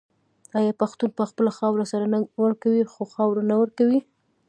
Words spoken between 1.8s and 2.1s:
سر